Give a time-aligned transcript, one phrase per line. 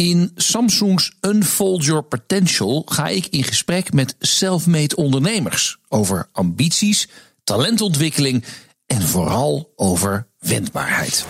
[0.00, 7.08] In Samsung's Unfold Your Potential ga ik in gesprek met self-made ondernemers over ambities,
[7.44, 8.44] talentontwikkeling
[8.86, 11.26] en vooral over wendbaarheid.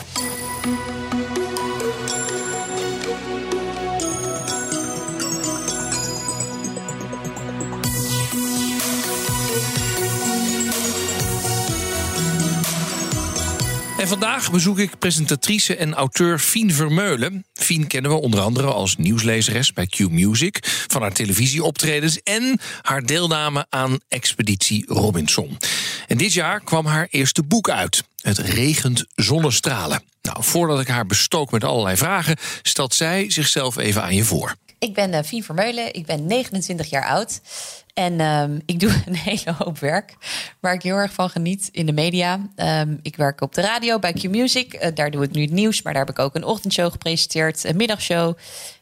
[14.10, 17.44] Vandaag bezoek ik presentatrice en auteur Fien Vermeulen.
[17.52, 23.02] Fien kennen we onder andere als nieuwslezeres bij Q Music, van haar televisieoptredens en haar
[23.02, 25.58] deelname aan Expeditie Robinson.
[26.06, 28.04] En dit jaar kwam haar eerste boek uit.
[28.20, 30.02] Het regent zonnestralen.
[30.22, 34.56] Nou, voordat ik haar bestook met allerlei vragen, stelt zij zichzelf even aan je voor.
[34.80, 37.40] Ik ben uh, Fien Vermeulen, ik ben 29 jaar oud.
[37.94, 40.16] En um, ik doe een hele hoop werk
[40.60, 42.48] waar ik heel erg van geniet in de media.
[42.56, 44.74] Um, ik werk op de radio bij Q Music.
[44.74, 47.64] Uh, daar doe ik nu het nieuws, maar daar heb ik ook een ochtendshow gepresenteerd,
[47.64, 48.36] een middagshow.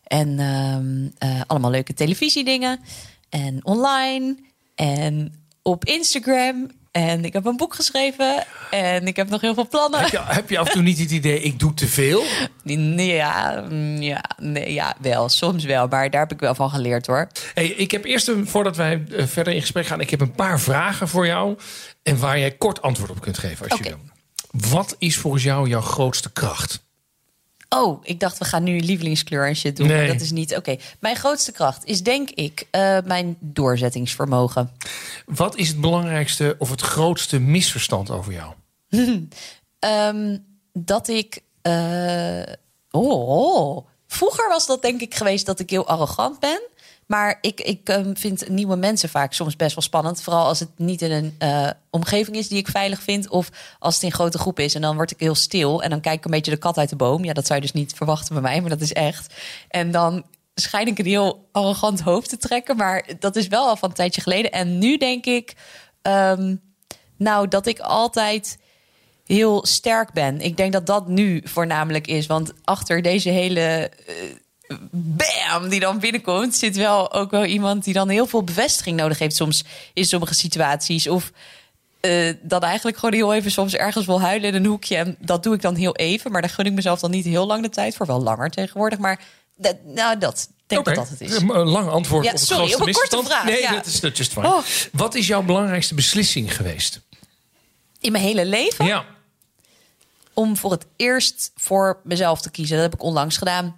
[0.05, 2.81] En um, uh, allemaal leuke televisiedingen.
[3.29, 4.37] En online.
[4.75, 6.71] En op Instagram.
[6.99, 8.45] En ik heb een boek geschreven.
[8.71, 10.01] En ik heb nog heel veel plannen.
[10.01, 12.23] Heb je, heb je af en toe niet het idee, ik doe te veel?
[12.63, 13.65] Nee, ja,
[13.99, 15.29] ja, nee, ja, wel.
[15.29, 15.89] Soms wel.
[15.89, 17.29] Maar daar heb ik wel van geleerd hoor.
[17.55, 20.01] Hey, ik heb eerst, een, voordat wij uh, verder in gesprek gaan...
[20.01, 21.59] ik heb een paar vragen voor jou.
[22.03, 23.93] En waar jij kort antwoord op kunt geven als okay.
[23.93, 24.71] je wil.
[24.71, 26.88] Wat is volgens jou jouw grootste kracht?
[27.69, 29.87] Oh, ik dacht we gaan nu lievelingskleur en shit doen.
[29.87, 30.07] Nee.
[30.07, 30.51] Dat is niet.
[30.51, 30.81] Oké, okay.
[31.01, 34.71] mijn grootste kracht is denk ik uh, mijn doorzettingsvermogen.
[35.27, 38.53] Wat is het belangrijkste of het grootste misverstand over jou?
[39.81, 41.43] um, dat ik.
[41.63, 42.43] Uh,
[42.91, 46.61] oh, vroeger was dat denk ik geweest dat ik heel arrogant ben.
[47.09, 50.23] Maar ik, ik um, vind nieuwe mensen vaak soms best wel spannend.
[50.23, 53.29] Vooral als het niet in een uh, omgeving is die ik veilig vind.
[53.29, 54.75] Of als het in grote groep is.
[54.75, 55.83] En dan word ik heel stil.
[55.83, 57.25] En dan kijk ik een beetje de kat uit de boom.
[57.25, 58.61] Ja, dat zou je dus niet verwachten bij mij.
[58.61, 59.35] Maar dat is echt.
[59.69, 62.77] En dan schijn ik een heel arrogant hoofd te trekken.
[62.77, 64.53] Maar dat is wel al van een tijdje geleden.
[64.53, 65.55] En nu denk ik.
[66.03, 66.61] Um,
[67.17, 68.59] nou, dat ik altijd
[69.25, 70.41] heel sterk ben.
[70.41, 72.27] Ik denk dat dat nu voornamelijk is.
[72.27, 73.91] Want achter deze hele.
[74.91, 79.19] Bam, die dan binnenkomt, zit wel ook wel iemand die dan heel veel bevestiging nodig
[79.19, 81.09] heeft soms in sommige situaties.
[81.09, 81.33] Of
[82.01, 84.97] uh, dan eigenlijk gewoon heel even soms ergens wil huilen in een hoekje.
[84.97, 86.33] En dat doe ik dan heel even.
[86.33, 88.07] Maar daar gun ik mezelf dan niet heel lang de tijd voor.
[88.07, 88.99] Wel langer tegenwoordig.
[88.99, 89.21] Maar
[89.57, 90.95] dat, nou, dat denk okay.
[90.95, 91.37] dat dat het is.
[91.37, 93.45] Een lang antwoord ja, op het sorry, op een korte vraag.
[93.45, 93.73] Nee, ja.
[93.73, 94.47] dat is dat just fine.
[94.47, 94.63] Oh.
[94.93, 97.01] Wat is jouw belangrijkste beslissing geweest?
[98.01, 98.85] In mijn hele leven?
[98.85, 99.05] Ja.
[100.35, 102.77] Om voor het eerst voor mezelf te kiezen.
[102.77, 103.77] Dat heb ik onlangs gedaan.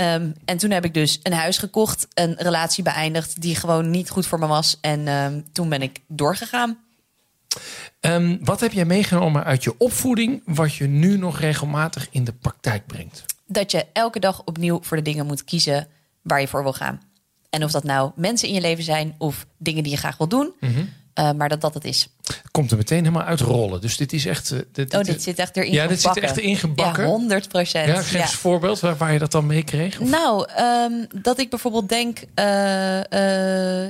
[0.00, 4.10] Um, en toen heb ik dus een huis gekocht, een relatie beëindigd die gewoon niet
[4.10, 4.78] goed voor me was.
[4.80, 6.78] En um, toen ben ik doorgegaan.
[8.00, 12.32] Um, wat heb jij meegenomen uit je opvoeding, wat je nu nog regelmatig in de
[12.32, 13.24] praktijk brengt?
[13.46, 15.88] Dat je elke dag opnieuw voor de dingen moet kiezen
[16.22, 17.02] waar je voor wil gaan.
[17.50, 20.28] En of dat nou mensen in je leven zijn of dingen die je graag wil
[20.28, 20.52] doen.
[20.60, 20.92] Mm -hmm.
[21.18, 22.08] Uh, maar dat dat het is.
[22.50, 23.80] Komt er meteen helemaal uitrollen.
[23.80, 24.52] Dus dit is echt.
[24.52, 26.04] Uh, dit, oh, dit zit echt erin ja, gebakken.
[26.04, 27.04] dit zit echt erin gebakken.
[27.04, 27.86] Ja, 100 procent.
[27.86, 30.00] Ja, geef eens een voorbeeld waar, waar je dat dan mee kreeg.
[30.00, 30.08] Of?
[30.08, 32.18] Nou, um, dat ik bijvoorbeeld denk.
[32.18, 32.44] Uh,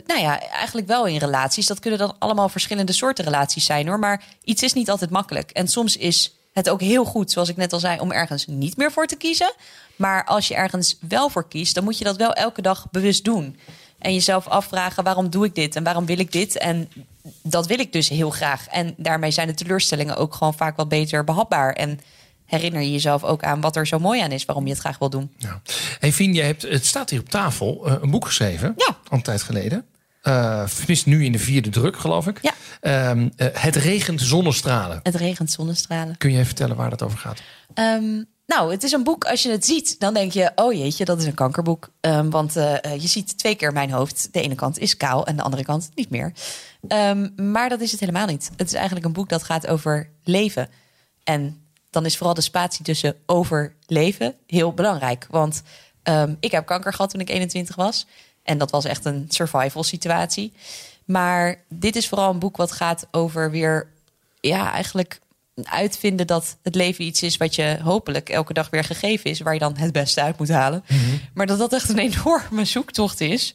[0.06, 1.66] nou ja, eigenlijk wel in relaties.
[1.66, 3.98] Dat kunnen dan allemaal verschillende soorten relaties zijn hoor.
[3.98, 5.50] Maar iets is niet altijd makkelijk.
[5.50, 8.76] En soms is het ook heel goed, zoals ik net al zei, om ergens niet
[8.76, 9.54] meer voor te kiezen.
[9.96, 13.24] Maar als je ergens wel voor kiest, dan moet je dat wel elke dag bewust
[13.24, 13.56] doen.
[13.98, 16.58] En jezelf afvragen: waarom doe ik dit en waarom wil ik dit?
[16.58, 16.90] En
[17.42, 18.66] dat wil ik dus heel graag.
[18.68, 21.72] En daarmee zijn de teleurstellingen ook gewoon vaak wat beter behapbaar.
[21.72, 22.00] En
[22.44, 24.98] herinner je jezelf ook aan wat er zo mooi aan is, waarom je het graag
[24.98, 25.32] wil doen.
[25.36, 25.60] Ja.
[25.98, 28.86] Hey Fien, hebt, het staat hier op tafel, uh, een boek geschreven, ja.
[29.08, 29.84] al een tijd geleden.
[30.22, 30.64] Uh,
[31.04, 32.38] nu in de vierde druk, geloof ik.
[32.42, 33.10] Ja.
[33.10, 35.00] Um, uh, het regent zonnestralen.
[35.02, 36.16] Het regent zonnestralen.
[36.16, 37.42] Kun je even vertellen waar dat over gaat?
[37.74, 40.52] Um, nou, het is een boek, als je het ziet, dan denk je...
[40.54, 41.90] oh jeetje, dat is een kankerboek.
[42.00, 44.28] Um, want uh, je ziet twee keer mijn hoofd.
[44.32, 46.32] De ene kant is kaal en de andere kant niet meer.
[46.88, 48.50] Um, maar dat is het helemaal niet.
[48.56, 50.68] Het is eigenlijk een boek dat gaat over leven.
[51.24, 55.26] En dan is vooral de spatie tussen overleven heel belangrijk.
[55.30, 55.62] Want
[56.02, 58.06] um, ik heb kanker gehad toen ik 21 was.
[58.42, 60.52] En dat was echt een survival situatie.
[61.04, 63.88] Maar dit is vooral een boek wat gaat over weer...
[64.40, 65.20] ja, eigenlijk
[65.62, 69.52] uitvinden dat het leven iets is wat je hopelijk elke dag weer gegeven is, waar
[69.52, 70.84] je dan het beste uit moet halen.
[70.88, 71.20] Mm -hmm.
[71.34, 73.54] Maar dat dat echt een enorme zoektocht is.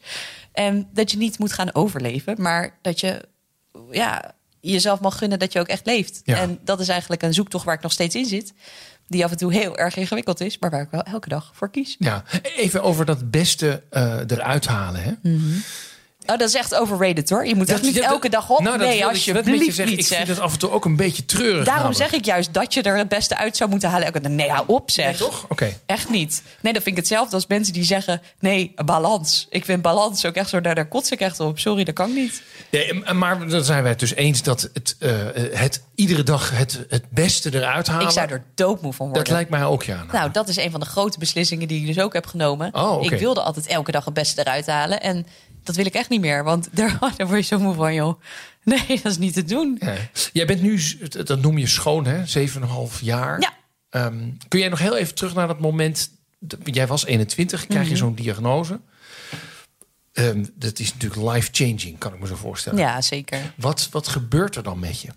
[0.51, 3.21] En dat je niet moet gaan overleven, maar dat je
[3.92, 6.21] ja, jezelf mag gunnen dat je ook echt leeft.
[6.24, 6.38] Ja.
[6.38, 8.54] En dat is eigenlijk een zoektocht waar ik nog steeds in zit.
[9.07, 11.69] Die af en toe heel erg ingewikkeld is, maar waar ik wel elke dag voor
[11.69, 11.95] kies.
[12.00, 12.24] Ja,
[12.56, 15.04] even over dat beste uh, eruit halen.
[15.04, 15.12] Hè?
[15.21, 15.63] Mm -hmm.
[16.25, 17.45] Oh, dat is echt overrated hoor.
[17.45, 18.59] Je moet Dat- niet dat- elke dag op.
[18.59, 19.85] Nou, dat nee, ik met je zeggen.
[19.85, 21.65] niet Ik vind het af en toe ook een beetje treurig.
[21.65, 22.12] Daarom namelijk.
[22.12, 24.06] zeg ik juist dat je er het beste uit zou moeten halen.
[24.06, 24.31] Elke dag.
[24.31, 25.06] Nee, hou op zeg.
[25.06, 25.45] Nee, toch?
[25.50, 25.77] Oké.
[25.85, 26.41] Echt niet.
[26.62, 28.21] Nee, dat vind ik hetzelfde als mensen die zeggen...
[28.39, 29.47] nee, balans.
[29.50, 30.62] Ik vind balans ook echt zo...
[30.62, 31.59] daar, daar kots ik echt op.
[31.59, 32.41] Sorry, dat kan niet.
[32.71, 35.12] Nee, maar dan zijn wij het dus eens dat het, eh,
[35.53, 38.06] het iedere dag het, het beste eruit halen.
[38.06, 39.23] Ik zou er doodmoe van worden.
[39.23, 40.03] Dat lijkt mij ook, ja.
[40.12, 42.73] Nou, dat is een van de grote beslissingen die ik dus ook heb genomen.
[42.73, 43.03] Oh.
[43.03, 45.01] Ik wilde altijd elke dag het beste eruit halen.
[45.01, 45.25] En
[45.63, 46.44] dat wil ik echt niet meer.
[46.44, 48.22] Want daar, daar word je zo moe van, joh.
[48.63, 49.81] Nee, dat is niet te doen.
[50.34, 52.48] Jij bent nu, dat noem je schoon, hè?
[52.50, 53.40] 7,5 jaar.
[53.40, 53.54] Ja.
[53.90, 56.10] Ehm, kun jij nog heel even terug naar dat moment?
[56.63, 57.92] Jij was 21, krijg Mhm.
[57.92, 58.80] je zo'n diagnose.
[60.13, 62.80] Ehm, dat is natuurlijk life-changing, kan ik me zo voorstellen.
[62.80, 63.54] Ja, zeker.
[63.56, 65.07] Wat, wat gebeurt er dan met je?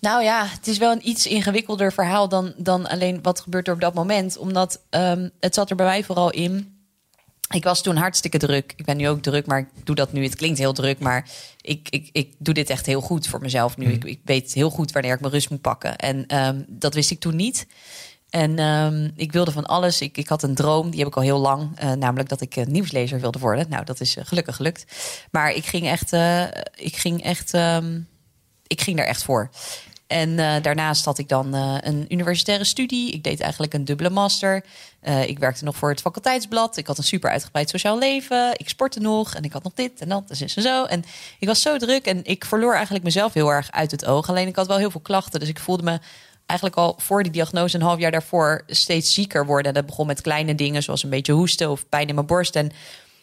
[0.00, 3.74] Nou ja, het is wel een iets ingewikkelder verhaal dan, dan alleen wat gebeurt er
[3.74, 4.36] op dat moment.
[4.36, 6.75] Omdat ehm, het zat er bij mij vooral in.
[7.54, 8.72] Ik was toen hartstikke druk.
[8.76, 10.22] Ik ben nu ook druk, maar ik doe dat nu.
[10.22, 11.28] Het klinkt heel druk, maar
[11.60, 13.86] ik, ik, ik doe dit echt heel goed voor mezelf nu.
[13.92, 15.96] Ik, ik weet heel goed wanneer ik mijn rust moet pakken.
[15.96, 17.66] En ehm, dat wist ik toen niet.
[18.30, 20.00] En ehm, ik wilde van alles.
[20.00, 21.78] Ik, ik had een droom, die heb ik al heel lang.
[21.78, 23.66] eh, namelijk dat ik eh, nieuwslezer wilde worden.
[23.68, 24.84] Nou, dat is eh, gelukkig gelukt.
[25.30, 26.12] Maar ik ging echt,
[26.74, 28.00] ik ging echt, ehm,
[28.66, 29.50] ik ging daar echt voor.
[30.06, 33.12] En eh, daarnaast had ik dan eh, een universitaire studie.
[33.12, 34.64] Ik deed eigenlijk een dubbele master.
[35.00, 36.76] Eh, ik werkte nog voor het faculteitsblad.
[36.76, 38.52] Ik had een super uitgebreid sociaal leven.
[38.56, 40.84] Ik sportte nog en ik had nog dit en dat en en zo.
[40.84, 41.04] En
[41.38, 44.28] ik was zo druk en ik verloor eigenlijk mezelf heel erg uit het oog.
[44.28, 45.40] Alleen ik had wel heel veel klachten.
[45.40, 45.98] Dus ik voelde me
[46.46, 49.74] eigenlijk al voor die diagnose, een half jaar daarvoor, steeds zieker worden.
[49.74, 52.56] Dat begon met kleine dingen, zoals een beetje hoesten of pijn in mijn borst.
[52.56, 52.72] En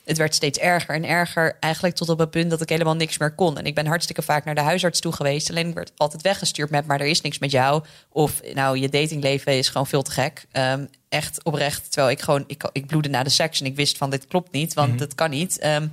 [0.06, 1.58] het werd steeds erger en erger.
[1.60, 3.58] Eigenlijk tot op het punt dat ik helemaal niks meer kon.
[3.58, 5.50] En ik ben hartstikke vaak naar de huisarts toe geweest.
[5.50, 7.84] Alleen ik werd altijd weggestuurd met, maar er is niks met jou.
[8.10, 10.46] Of nou, je datingleven is gewoon veel te gek.
[10.52, 11.92] Ehm, echt oprecht.
[11.92, 14.52] Terwijl ik gewoon, ik, ik bloedde na de seks en ik wist van dit klopt
[14.52, 15.60] niet, want het kan niet.
[15.60, 15.88] Ehm,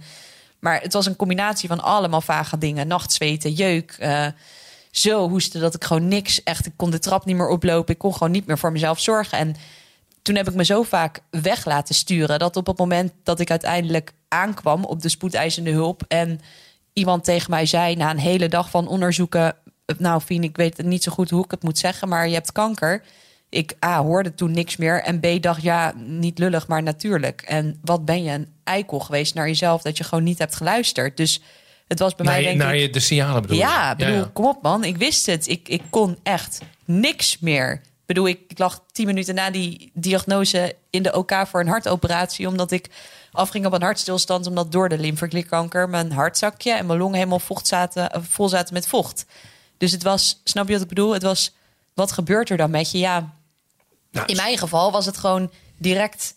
[0.58, 2.86] maar het was een combinatie van allemaal vage dingen.
[2.86, 4.26] Nachtzweten, jeuk, eh,
[4.90, 6.42] zo hoesten dat ik gewoon niks...
[6.42, 7.92] Echt, ik kon de trap niet meer oplopen.
[7.94, 9.38] Ik kon gewoon niet meer voor mezelf zorgen.
[9.38, 9.56] En
[10.22, 12.38] toen heb ik me zo vaak weg laten sturen...
[12.38, 16.02] dat op het moment dat ik uiteindelijk aankwam op de spoedeisende hulp...
[16.08, 16.40] en
[16.92, 19.56] iemand tegen mij zei na een hele dag van onderzoeken...
[19.98, 22.08] nou, Fien, ik weet niet zo goed hoe ik het moet zeggen...
[22.08, 23.02] maar je hebt kanker.
[23.48, 25.02] Ik A, hoorde toen niks meer.
[25.02, 27.42] En B, dacht ja, niet lullig, maar natuurlijk.
[27.42, 29.82] En wat ben je een eikel geweest naar jezelf...
[29.82, 31.16] dat je gewoon niet hebt geluisterd.
[31.16, 31.40] Dus
[31.86, 32.80] het was bij Naar, mij je, denk naar ik...
[32.80, 33.56] je de signalen bedoel?
[33.56, 34.30] Ja, bedoel, ja.
[34.32, 34.84] kom op man.
[34.84, 35.48] Ik wist het.
[35.48, 37.80] Ik, ik kon echt niks meer.
[38.10, 42.48] Bedoel, ik, ik lag tien minuten na die diagnose in de OK voor een hartoperatie.
[42.48, 42.90] Omdat ik
[43.32, 44.46] afging op een hartstilstand.
[44.46, 48.74] Omdat door de lymfeklierkanker mijn hartzakje en mijn longen helemaal vocht zaten, eh, vol zaten
[48.74, 49.26] met vocht.
[49.78, 51.12] Dus het was, snap je wat ik bedoel?
[51.12, 51.54] Het was,
[51.94, 52.98] wat gebeurt er dan met je?
[52.98, 53.32] Ja,
[54.10, 56.34] Nou, in mijn geval was het gewoon direct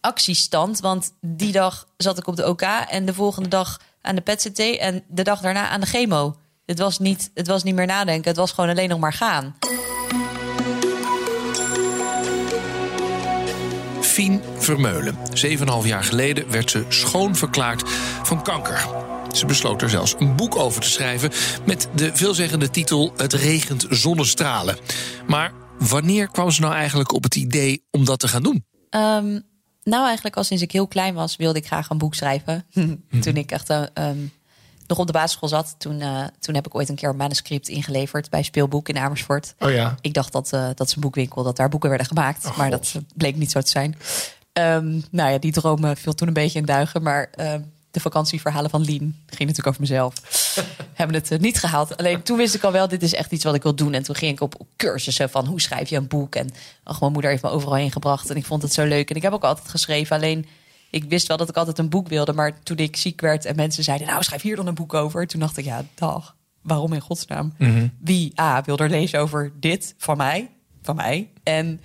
[0.00, 0.80] actiestand.
[0.80, 4.58] Want die dag zat ik op de OK en de volgende dag aan de PET-CT
[4.58, 6.36] en de dag daarna aan de chemo.
[6.66, 9.56] Het was, niet, het was niet meer nadenken, het was gewoon alleen nog maar gaan.
[14.10, 15.16] Fien Vermeulen.
[15.82, 17.90] 7,5 jaar geleden werd ze schoon verklaard
[18.22, 18.86] van kanker.
[19.32, 21.30] Ze besloot er zelfs een boek over te schrijven
[21.66, 24.76] met de veelzeggende titel Het regent zonnestralen.
[25.26, 28.64] Maar wanneer kwam ze nou eigenlijk op het idee om dat te gaan doen?
[28.90, 29.40] Ehm,
[29.82, 32.66] nou, eigenlijk al sinds ik heel klein was, wilde ik graag een boek schrijven.
[33.24, 34.18] toen ik echt ehm,
[34.90, 37.68] nog op de basisschool zat, toen, eh, toen heb ik ooit een keer een manuscript
[37.68, 39.54] ingeleverd bij Speelboek in Amersfoort.
[39.58, 39.94] Oh ja.
[40.00, 42.56] Ik dacht dat, eh dat zijn boekwinkel, dat daar boeken werden gemaakt.
[42.56, 43.96] maar dat eh, bleek niet zo te zijn.
[44.52, 47.02] Ehm, nou ja, die droom viel toen een beetje in duigen.
[47.02, 47.60] Maar ehm,
[47.90, 50.14] de vakantieverhalen van Lien, ging natuurlijk over mezelf,
[51.00, 51.96] hebben het niet gehaald.
[51.96, 53.92] Alleen toen wist ik al wel, dit is echt iets wat ik wil doen.
[53.92, 56.34] En toen ging ik op cursussen van hoe schrijf je een boek.
[56.34, 56.50] En
[56.82, 58.30] ach, mijn moeder heeft me overal heen gebracht.
[58.30, 59.10] En ik vond het zo leuk.
[59.10, 60.16] En ik heb ook altijd geschreven.
[60.16, 60.46] Alleen
[60.90, 62.32] ik wist wel dat ik altijd een boek wilde.
[62.32, 65.26] Maar toen ik ziek werd en mensen zeiden, nou schrijf hier dan een boek over.
[65.26, 66.36] Toen dacht ik, ja, dag.
[66.62, 67.54] Waarom in godsnaam?
[68.00, 70.50] Wie A wil er lezen over dit van mij?
[70.82, 71.30] Van mij.
[71.42, 71.80] En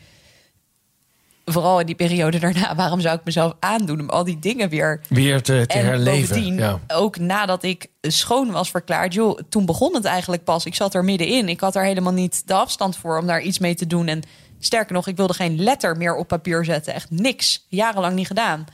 [1.46, 5.02] vooral in die periode daarna, waarom zou ik mezelf aandoen om al die dingen weer
[5.10, 6.28] Weer te, te en herleven.
[6.36, 6.80] bovendien, Ja.
[6.88, 10.66] ook nadat ik schoon was verklaard, joh, toen begon het eigenlijk pas.
[10.66, 11.50] Ik zat er middenin.
[11.50, 14.08] Ik had er helemaal niet de afstand voor om daar iets mee te doen.
[14.08, 14.22] En
[14.60, 16.94] sterker nog, ik wilde geen letter meer op papier zetten.
[16.94, 17.66] Echt niks.
[17.70, 18.66] Jarenlang niet gedaan.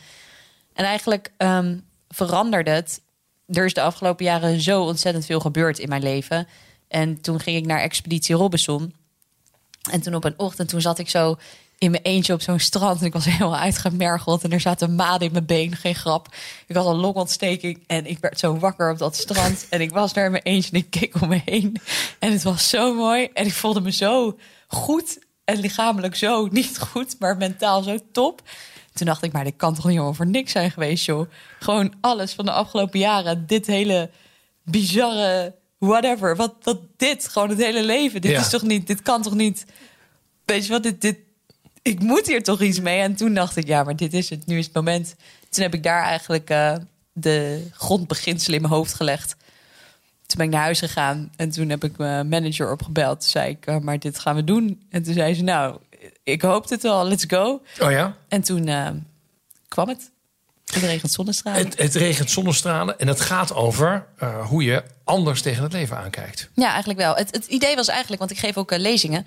[0.73, 1.77] En eigenlijk ehm,
[2.09, 3.01] veranderde het.
[3.47, 6.47] Er is de afgelopen jaren zo ontzettend veel gebeurd in mijn leven.
[6.87, 8.93] En toen ging ik naar Expeditie Robinson.
[9.91, 11.37] En toen op een ochtend, toen zat ik zo
[11.77, 12.99] in mijn eentje op zo'n strand.
[12.99, 14.43] En ik was helemaal uitgemergeld.
[14.43, 16.27] En er zaten maden in mijn been, geen grap.
[16.67, 19.65] Ik had een longontsteking en ik werd zo wakker op dat strand.
[19.69, 21.77] En ik was daar in mijn eentje en ik keek om me heen.
[22.19, 23.29] En het was zo mooi.
[23.33, 24.37] En ik voelde me zo
[24.67, 25.19] goed.
[25.43, 28.41] En lichamelijk zo niet goed, maar mentaal zo top.
[29.01, 31.29] Toen dacht ik, maar dit kan toch niet allemaal voor niks zijn geweest, joh.
[31.59, 33.47] Gewoon alles van de afgelopen jaren.
[33.47, 34.09] Dit hele
[34.63, 36.35] bizarre whatever.
[36.35, 38.21] Wat, wat dit, gewoon het hele leven.
[38.21, 38.39] Dit Ja.
[38.39, 39.65] is toch niet, dit kan toch niet...
[40.45, 41.17] Weet je wat, dit, dit,
[41.81, 42.99] ik moet hier toch iets mee.
[42.99, 44.45] En toen dacht ik, ja, maar dit is het.
[44.45, 45.15] Nu is het moment.
[45.49, 46.75] Toen heb ik daar eigenlijk eh,
[47.13, 49.35] de grondbeginselen in mijn hoofd gelegd.
[50.25, 53.19] Toen ben ik naar huis gegaan en toen heb ik mijn manager opgebeld.
[53.19, 54.81] Toen zei ik, eh, maar dit gaan we doen.
[54.89, 55.77] En toen zei ze, nou,
[56.23, 57.61] ik hoopte het al, let's go.
[57.79, 58.17] Oh ja?
[58.27, 58.89] En toen eh,
[59.67, 60.10] kwam het.
[60.73, 61.59] Het regent zonnestralen.
[61.65, 65.97] Het, het regent zonnestralen en het gaat over eh, hoe je anders tegen het leven
[65.97, 66.49] aankijkt.
[66.55, 67.15] Ja, eigenlijk wel.
[67.15, 69.25] Het, het idee was eigenlijk, want ik geef ook eh, lezingen.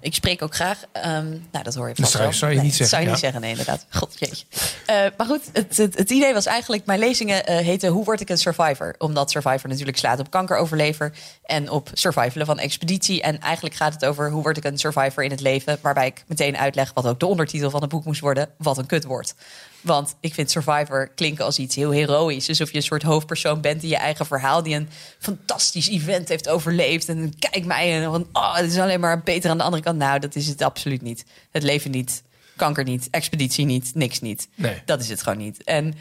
[0.00, 0.78] Ik spreek ook graag.
[0.92, 2.32] Ehm, nou, dat hoor je vast zou- wel.
[2.32, 3.12] zou je Nee, niet dat zeggen, Zou je ja.
[3.12, 3.86] niet zeggen, nee, inderdaad.
[3.90, 4.44] God, jeetje.
[4.86, 6.86] Eh, maar goed, het, het, idee was eigenlijk...
[6.86, 8.94] Mijn lezingen heten Hoe word ik een survivor?
[8.98, 11.12] Omdat survivor natuurlijk slaat op kankeroverlever...
[11.44, 13.22] en op survivalen van expeditie.
[13.22, 15.78] En eigenlijk gaat het over hoe word ik een survivor in het leven...
[15.80, 18.48] waarbij ik meteen uitleg wat ook de ondertitel van het boek moest worden...
[18.58, 19.34] wat een kutwoord.
[19.80, 22.48] Want ik vind survivor klinken als iets heel heroïs.
[22.48, 24.62] Alsof je een soort hoofdpersoon bent die je eigen verhaal...
[24.62, 27.08] die een fantastisch event heeft overleefd.
[27.08, 29.98] En kijk mij en van, oh, het is alleen maar beter aan de andere kant.
[29.98, 31.24] Nou, dat is het absoluut niet.
[31.50, 32.22] Het leven niet,
[32.56, 34.48] kanker niet, expeditie niet, niks niet.
[34.54, 34.82] Nee.
[34.84, 35.64] Dat is het gewoon niet.
[35.64, 35.94] En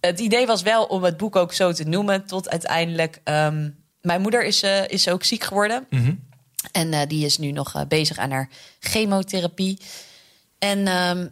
[0.00, 2.26] het idee was wel om het boek ook zo te noemen...
[2.26, 3.20] tot uiteindelijk...
[3.24, 3.68] ehm,
[4.00, 5.86] mijn moeder is, eh, is ook ziek geworden.
[6.72, 8.48] En eh, die is nu nog eh, bezig aan haar
[8.80, 9.78] chemotherapie.
[10.58, 11.28] En ehm,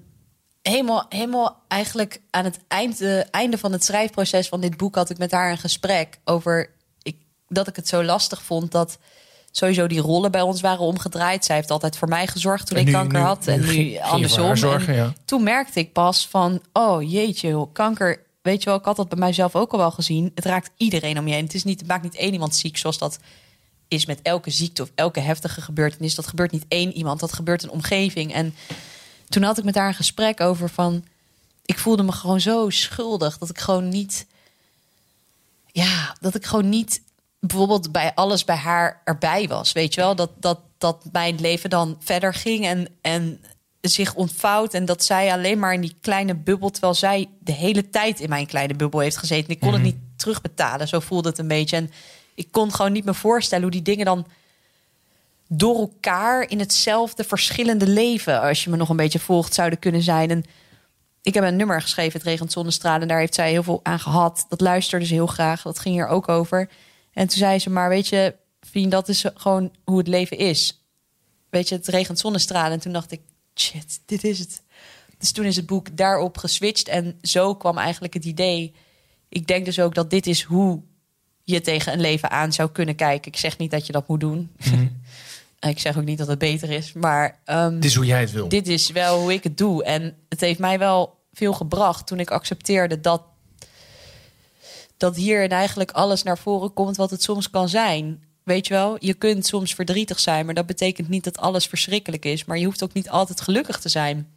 [0.68, 5.18] helemaal, helemaal eigenlijk aan het einde, einde van het schrijfproces van dit boek had ik
[5.18, 6.70] met haar een gesprek over
[7.02, 7.16] ik,
[7.48, 8.98] dat ik het zo lastig vond dat
[9.50, 11.44] sowieso die rollen bij ons waren omgedraaid.
[11.44, 14.56] Zij heeft altijd voor mij gezorgd toen En ik kanker nu- had en nu andersom.
[14.56, 15.12] zorgen, ja.
[15.24, 18.24] Toen merkte ik pas van, oh jeetje, kanker.
[18.42, 20.32] Weet je wel, ik had dat bij mijzelf ook al wel gezien.
[20.34, 21.44] Het raakt iedereen om je heen.
[21.44, 23.18] Het, is niet, het maakt niet één iemand ziek zoals dat
[23.88, 26.14] is met elke ziekte of elke heftige gebeurtenis.
[26.14, 28.32] Dat gebeurt niet één iemand, dat gebeurt een omgeving.
[28.34, 28.54] En
[29.28, 31.04] toen had ik met haar een gesprek over van...
[31.64, 34.26] Ik voelde me gewoon zo schuldig dat ik gewoon niet...
[35.66, 37.02] Ja, dat ik gewoon niet
[37.40, 39.72] bijvoorbeeld bij alles bij haar erbij was.
[39.72, 43.40] Weet je wel, dat, dat, dat mijn leven dan verder ging en, en
[43.80, 44.74] zich ontvouwt.
[44.74, 46.70] En dat zij alleen maar in die kleine bubbel...
[46.70, 49.50] terwijl zij de hele tijd in mijn kleine bubbel heeft gezeten.
[49.50, 51.76] Ik kon het niet terugbetalen, zo voelde het een beetje.
[51.76, 51.90] En
[52.34, 54.26] ik kon gewoon niet me voorstellen hoe die dingen dan
[55.48, 60.02] door elkaar in hetzelfde verschillende leven, als je me nog een beetje volgt, zouden kunnen
[60.02, 60.30] zijn.
[60.30, 60.44] En
[61.22, 63.02] ik heb een nummer geschreven, Het regent zonnestralen.
[63.02, 64.46] En daar heeft zij heel veel aan gehad.
[64.48, 65.62] Dat luisterde ze heel graag.
[65.62, 66.70] Dat ging hier ook over.
[67.12, 70.84] En toen zei ze, maar weet je, vriend, dat is gewoon hoe het leven is.
[71.50, 72.72] Weet je, het regent zonnestralen.
[72.72, 73.20] En toen dacht ik,
[73.54, 74.62] shit, dit is het.
[75.18, 76.88] Dus toen is het boek daarop geswitcht.
[76.88, 78.74] En zo kwam eigenlijk het idee.
[79.28, 80.82] Ik denk dus ook dat dit is hoe
[81.42, 83.32] je tegen een leven aan zou kunnen kijken.
[83.32, 84.50] Ik zeg niet dat je dat moet doen.
[85.68, 86.92] ik zeg ook niet dat het beter is.
[86.92, 88.48] Maar ehm, Dit is hoe jij het wil.
[88.48, 89.84] dit is wel hoe ik het doe.
[89.84, 93.22] En het heeft mij wel veel gebracht toen ik accepteerde dat,
[94.96, 98.24] dat hierin eigenlijk alles naar voren komt wat het soms kan zijn.
[98.42, 102.24] Weet je wel, je kunt soms verdrietig zijn, maar dat betekent niet dat alles verschrikkelijk
[102.24, 102.44] is.
[102.44, 104.30] Maar je hoeft ook niet altijd gelukkig te zijn.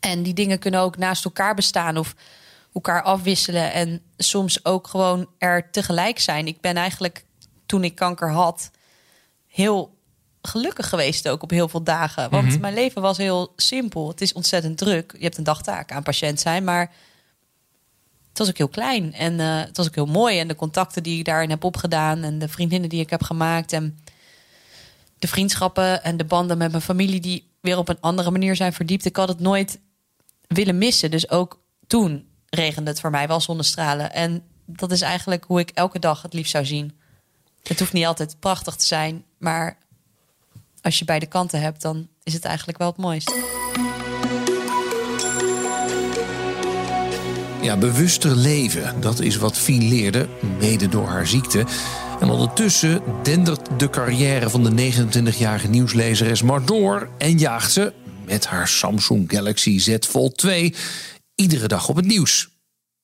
[0.00, 2.14] En die dingen kunnen ook naast elkaar bestaan of
[2.74, 6.46] elkaar afwisselen en soms ook gewoon er tegelijk zijn.
[6.46, 7.24] Ik ben eigenlijk
[7.66, 8.70] toen ik kanker had
[9.46, 9.98] heel
[10.42, 12.30] gelukkig geweest ook op heel veel dagen.
[12.30, 14.08] Want mijn leven was heel simpel.
[14.08, 15.14] Het is ontzettend druk.
[15.18, 16.90] Je hebt een dagtaak aan patiënt zijn, maar
[18.28, 20.38] het was ook heel klein en eh, het was ook heel mooi.
[20.38, 23.72] En de contacten die ik daarin heb opgedaan en de vriendinnen die ik heb gemaakt
[23.72, 23.98] en
[25.18, 28.72] de vriendschappen en de banden met mijn familie die weer op een andere manier zijn
[28.72, 29.04] verdiept.
[29.04, 29.80] Ik had het nooit
[30.46, 31.10] willen missen.
[31.10, 34.12] Dus ook toen regende het voor mij wel zonnestralen.
[34.12, 36.98] En dat is eigenlijk hoe ik elke dag het liefst zou zien.
[37.62, 39.78] Het hoeft niet altijd prachtig te zijn, maar
[40.82, 43.34] als je beide kanten hebt, dan is het eigenlijk wel het mooist.
[47.62, 51.66] Ja, bewuster leven, dat is wat Fien leerde, mede door haar ziekte.
[52.20, 57.08] En ondertussen dendert de carrière van de 29-jarige nieuwslezeres maar door...
[57.18, 57.92] en jaagt ze
[58.26, 60.74] met haar Samsung Galaxy Z Fold 2
[61.34, 62.48] iedere dag op het nieuws.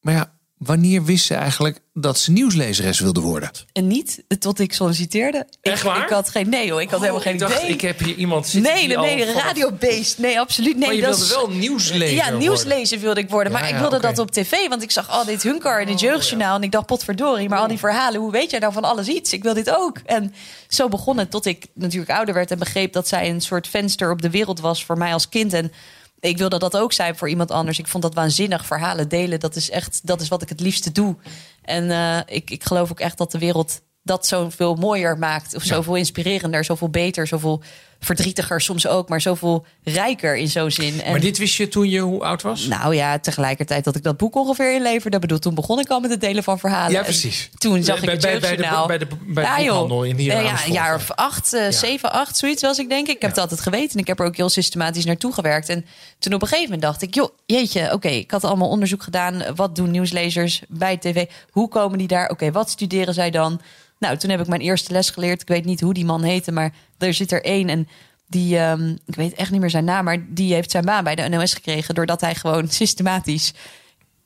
[0.00, 3.50] Maar ja, wanneer wist ze eigenlijk dat ze nieuwslezeres wilde worden?
[3.72, 5.46] En niet tot ik solliciteerde.
[5.60, 6.02] Echt ik, waar?
[6.02, 7.68] Ik had geen nee hoor, ik had helemaal geen ik dacht, idee.
[7.70, 10.18] ik heb hier iemand zitten nee, die nee, nee, radiobeest.
[10.18, 10.76] Nee, absoluut.
[10.76, 12.38] Nee, Maar je dat wilde is- wel nieuwslezer Ja, worden.
[12.38, 13.52] nieuwslezer wilde ik worden.
[13.52, 14.68] Maar Ja, ik wilde dat op tv.
[14.68, 16.56] Want ik zag al dit Hunkar in het jeugdjournaal.
[16.56, 17.48] En ik dacht, potverdorie.
[17.48, 19.32] Maar al die verhalen, hoe weet jij nou van alles iets?
[19.32, 19.98] Ik wil dit ook.
[20.06, 20.34] En
[20.68, 22.50] zo begon het tot ik natuurlijk ouder werd.
[22.50, 25.52] En begreep dat zij een soort venster op de wereld was voor mij als kind.
[25.52, 25.72] En
[26.20, 27.78] ik wilde dat ook zijn voor iemand anders.
[27.78, 28.66] Ik vond dat waanzinnig.
[28.66, 31.16] Verhalen delen, dat is echt dat is wat ik het liefste doe.
[31.62, 35.54] En eh, ik, ik geloof ook echt dat de wereld dat zoveel mooier maakt.
[35.54, 37.62] Of zoveel inspirerender, zoveel beter, zoveel
[38.00, 41.02] verdrietiger soms ook, maar zoveel rijker in zo'n zin.
[41.02, 42.66] En, Maar dit wist je toen je hoe oud was?
[42.66, 45.18] nou ja, tegelijkertijd dat ik dat boek ongeveer inleverde.
[45.18, 46.92] Bedoel, toen begon ik al met het delen van verhalen.
[46.92, 47.50] Ja, En precies.
[47.58, 50.16] Toen zag Bij- ik het bij- bij de- bij de- bij de Ja, boekhandel in
[50.16, 53.06] hier Eh, aan Ja, een jaar of acht, eh, zeven, acht, zoiets was ik denk
[53.08, 53.14] ik.
[53.14, 55.68] Ik heb het altijd geweten en ik heb er ook heel systematisch naartoe gewerkt.
[55.68, 55.84] En
[56.18, 59.42] toen op een gegeven moment dacht ik, joh, jeetje, oké, ik had allemaal onderzoek gedaan.
[59.54, 61.24] Wat doen nieuwslezers bij tv?
[61.50, 62.30] Hoe komen die daar?
[62.30, 63.60] Oké, wat studeren zij dan?
[63.98, 65.40] Nou, toen heb ik mijn eerste les geleerd.
[65.42, 67.88] Ik weet niet hoe die man heette, maar er zit er één en
[68.26, 71.14] die, ehm, ik weet echt niet meer zijn naam, maar die heeft zijn baan bij
[71.14, 73.52] de NOS gekregen doordat hij gewoon systematisch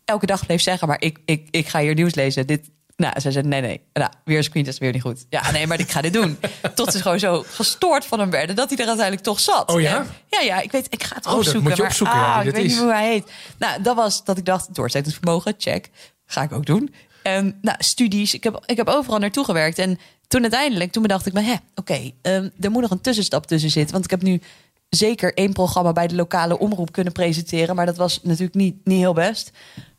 [0.04, 2.46] elke dag bleef zeggen, maar ik, ik, ik ga hier nieuws lezen.
[2.46, 3.80] Dit, nou, ze zei nee, nee.
[3.92, 5.26] Nou, weer screen test, weer niet goed.
[5.28, 6.38] Ja, nee, maar ik ga dit doen.
[6.74, 9.70] Tot ze gewoon zo gestoord van hem werden dat hij er uiteindelijk toch zat.
[9.70, 9.96] Oh ja?
[9.98, 11.62] En- ja, ja, ik weet, ik ga het Oh, dat opzoeken.
[11.62, 12.70] moet je maar, opzoeken, ja, ah, ik dat weet is.
[12.72, 13.30] niet hoe hij heet.
[13.58, 15.90] Nou, dat was dat ik dacht, doorzettingsvermogen, check.
[16.26, 16.94] Ga ik ook doen.
[17.22, 19.78] En nou, studies, ik heb, ik heb overal naartoe gewerkt.
[19.78, 19.98] En
[20.32, 23.70] toen uiteindelijk, toen bedacht ik me, hè, oké, ehm, er moet nog een tussenstap tussen
[23.70, 23.92] zitten.
[23.92, 24.40] Want ik heb nu
[24.88, 27.74] zeker één programma bij de lokale omroep kunnen presenteren.
[27.76, 29.50] Maar dat was natuurlijk niet, niet heel best.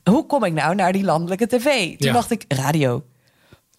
[0.04, 1.98] Hoe kom ik nou naar die landelijke tv?
[1.98, 2.14] Toen Ja.
[2.14, 3.04] dacht ik, radio.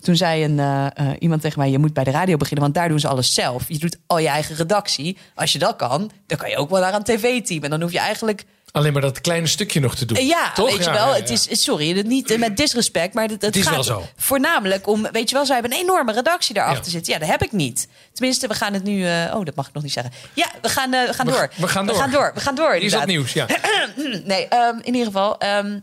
[0.00, 2.74] Toen zei een, eh, eh, iemand tegen mij: Je moet bij de radio beginnen, want
[2.74, 3.68] daar doen ze alles zelf.
[3.68, 5.16] Je doet al je eigen redactie.
[5.34, 7.62] Als je dat kan, dan kan je ook wel naar een tv-team.
[7.62, 8.44] En dan hoef je eigenlijk.
[8.74, 10.26] Alleen maar dat kleine stukje nog te doen.
[10.26, 10.70] Ja, Toch?
[10.70, 11.06] weet je wel.
[11.08, 11.20] ja, ja.
[11.20, 14.06] Het is, sorry, het niet eh, met disrespect, maar het, het, is gaat wel zo.
[14.16, 15.06] voornamelijk om.
[15.12, 17.12] Weet je wel, zij hebben een enorme redactie daarachter zitten.
[17.12, 17.88] Ja, dat heb ik niet.
[18.12, 19.06] Tenminste, we gaan het nu.
[19.06, 20.12] eh, oh, dat mag ik nog niet zeggen.
[20.34, 21.50] Ja, we gaan, eh, we gaan We- door.
[21.56, 21.94] we gaan door.
[21.94, 22.30] We gaan door.
[22.34, 22.72] We gaan door.
[22.72, 23.46] Hier is dat nieuws, ja.
[24.24, 25.38] Nee, ehm, in ieder geval.
[25.38, 25.78] ehm,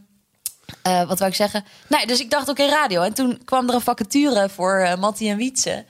[0.82, 1.66] eh, wat wou ik zeggen?
[1.88, 3.02] Nee, dus ik dacht, oké, radio.
[3.02, 5.86] En toen kwam er een vacature voor Mattie en Wietse.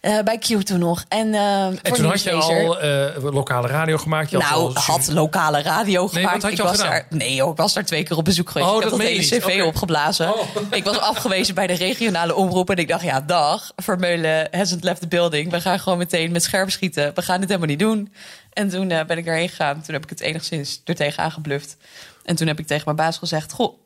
[0.00, 1.04] Eh, bij Q toen nog.
[1.08, 4.30] En, eh, En voor toen had je al eh, lokale radio gemaakt.
[4.30, 6.32] Je had Nou, al- had lokale radio gemaakt.
[6.32, 6.90] wat had je ik al was gedaan?
[6.92, 8.70] daar, nee, joh, ik was daar twee keer op bezoek geweest.
[8.70, 10.34] Oh, ik heb dat hele cv opgeblazen.
[10.34, 10.46] Oh.
[10.70, 12.70] Ik was afgewezen bij de regionale omroep.
[12.70, 13.72] En ik dacht, ja, dag.
[13.76, 15.50] Vermeulen hasn't left the building.
[15.50, 17.14] We gaan gewoon meteen met scherp schieten.
[17.14, 18.12] We gaan dit helemaal niet doen.
[18.52, 19.82] En toen ben ik erheen gegaan.
[19.82, 21.76] Toen heb ik het enigszins er aangebluft.
[22.24, 23.52] En toen heb ik tegen mijn baas gezegd...
[23.52, 23.78] Goh,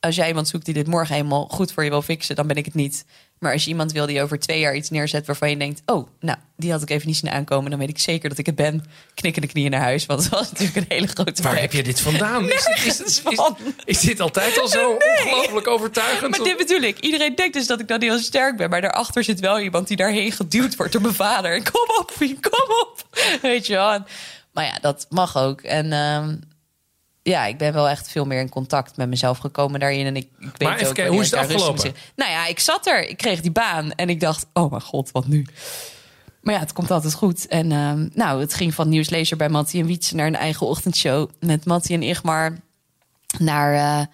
[0.00, 2.56] als jij iemand zoekt die dit morgen helemaal goed voor je wil fixen, dan ben
[2.56, 3.04] ik het niet.
[3.38, 6.08] Maar als je iemand wil die over twee jaar iets neerzet waarvan je denkt: Oh,
[6.20, 8.54] nou, die had ik even niet zien aankomen, dan weet ik zeker dat ik het
[8.54, 8.84] ben.
[9.14, 11.62] Knikkende knieën naar huis, want het was natuurlijk een hele grote Waar plek.
[11.62, 12.50] heb je dit vandaan?
[12.50, 13.22] Is, dit-
[13.84, 16.30] is, dit altijd al zo ongelooflijk overtuigend?
[16.30, 16.98] Maar dit bedoel ik.
[16.98, 18.70] Iedereen denkt dus dat ik dan heel sterk ben.
[18.70, 21.62] Maar daarachter zit wel iemand die daarheen geduwd wordt door mijn vader.
[21.72, 23.18] Kom op, vriend, kom op.
[23.42, 23.98] Weet je wel.
[24.52, 25.60] Maar ja, dat mag ook.
[25.60, 26.36] En ehm,
[27.28, 30.06] ja, ik ben wel echt veel meer in contact met mezelf gekomen daarin.
[30.06, 31.94] En ik, ik weet Maar even ook kijken, hoe is het afgelopen?
[32.16, 33.08] Nou ja, ik zat er.
[33.08, 33.92] Ik kreeg die baan.
[33.92, 35.46] En ik dacht, oh mijn god, wat nu?
[36.40, 37.46] Maar ja, het komt altijd goed.
[37.46, 41.30] En ehm, nou, het ging van nieuwslezer bij Mattie en Wietse naar een eigen ochtendshow
[41.40, 42.56] met Mattie en Igmar.
[43.38, 44.06] Naar eh,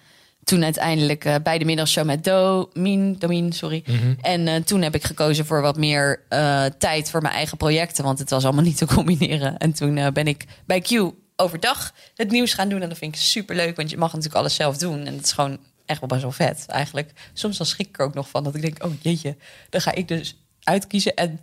[0.43, 3.83] toen uiteindelijk eh, bij de middagshow met Do, Mien, Domien, sorry.
[4.21, 6.21] En eh, toen heb ik gekozen voor wat meer
[6.77, 9.57] tijd voor mijn eigen projecten, want het was allemaal niet te combineren.
[9.57, 12.81] En toen ben ik bij Q overdag het nieuws gaan doen.
[12.81, 15.05] En dat vind ik super leuk, want je mag natuurlijk alles zelf doen.
[15.05, 17.11] En het is gewoon echt wel best wel vet eigenlijk.
[17.33, 19.35] Soms dan schrik ik er ook nog van dat ik denk, oh jeetje,
[19.69, 21.39] dan ga ik dus uitkiezen en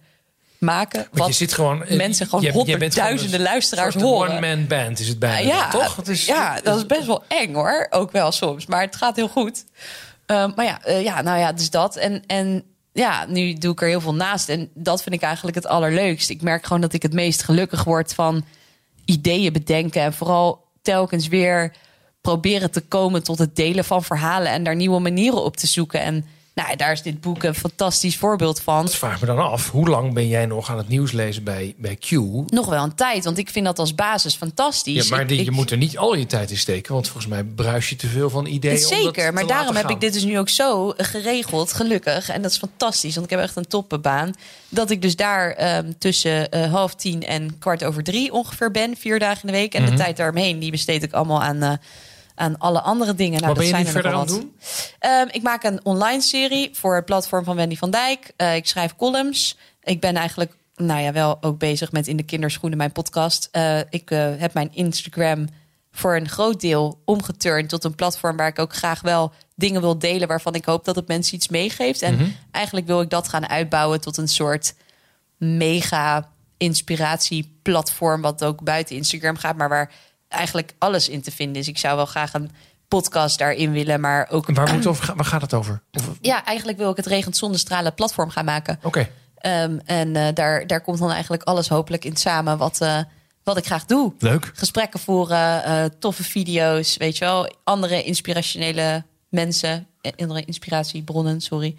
[0.59, 1.85] maken Want wat je zit gewoon...
[1.85, 4.31] eh, mensen gewoon je- honderdduizenden luisteraars soort horen.
[4.31, 5.49] one-man band is het bijna.
[5.49, 5.97] Ja, toch?
[5.97, 7.87] Het is, ja, dat is best wel eng hoor.
[7.91, 8.67] Ook wel soms.
[8.67, 9.65] Maar het gaat heel goed.
[10.27, 11.97] Ehm, maar ja, eh, ja, nou ja, dus dat.
[11.97, 14.49] En, en ja, nu doe ik er heel veel naast.
[14.49, 16.31] En dat vind ik eigenlijk het allerleukst.
[16.31, 18.45] Ik merk gewoon dat ik het meest gelukkig word van
[19.11, 20.03] ideeën bedenken.
[20.03, 21.73] En vooral telkens weer
[22.21, 24.53] proberen te komen tot het delen van verhalen.
[24.53, 26.01] En daar nieuwe manieren op te zoeken.
[26.01, 26.25] En
[26.63, 28.85] nou, daar is dit boek een fantastisch voorbeeld van.
[28.87, 31.75] Ik vraag me dan af, hoe lang ben jij nog aan het nieuws lezen bij,
[31.77, 32.11] bij Q?
[32.47, 35.09] Nog wel een tijd, want ik vind dat als basis fantastisch.
[35.09, 37.27] Ja, maar Ik- die- je moet er niet al je tijd in steken, want volgens
[37.27, 38.75] mij bruis je te veel van ideeën.
[38.75, 42.29] om dat Zeker, maar daarom heb ik dit dus nu ook zo geregeld, gelukkig.
[42.29, 44.31] En dat is fantastisch, want ik heb echt een toppenbaan.
[44.69, 48.97] Dat ik dus daar ehm, tussen eh, half tien en kwart over drie ongeveer ben,
[48.97, 49.75] vier dagen in de week.
[49.75, 49.91] En Mhm.
[49.91, 51.73] de tijd daaromheen, die besteed ik allemaal aan, eh,
[52.41, 53.41] aan alle andere dingen.
[53.41, 54.57] Nou, Wat ben je dat zijn er verder aan doen?
[54.99, 58.33] Ehm, ik maak een online serie voor het platform van Wendy van Dijk.
[58.37, 59.59] Eh, ik schrijf columns.
[59.83, 63.49] Ik ben eigenlijk, nou ja, wel ook bezig met In de Kinderschoenen, mijn podcast.
[63.53, 65.49] Eh, ik eh, heb mijn Instagram
[65.93, 69.99] voor een groot deel omgeturnd tot een platform waar ik ook graag wel dingen wil
[69.99, 72.03] delen waarvan ik hoop dat het mensen iets meegeeft.
[72.03, 74.75] En eigenlijk wil ik dat gaan uitbouwen tot een soort
[75.37, 79.91] mega inspiratieplatform wat ook buiten Instagram gaat, maar waar
[80.31, 81.69] eigenlijk alles in te vinden is.
[81.69, 82.51] Ik zou wel graag een
[82.89, 85.17] podcast daarin willen, maar ook En Waar, moet het over, gaan?
[85.17, 85.83] waar gaat het over?
[85.93, 86.17] Of- Oké.
[86.21, 88.79] ja, eigenlijk wil ik het regent zonder stralen platform gaan maken.
[89.37, 92.99] Ehm, en eh, daar, daar komt dan eigenlijk alles hopelijk in samen wat, eh,
[93.45, 94.13] wat ik graag doe.
[94.19, 94.51] leuk.
[94.55, 97.55] Gesprekken voeren, eh, toffe video's, weet je wel.
[97.65, 101.77] Andere inspirationele mensen andere inspiratiebronnen, sorry.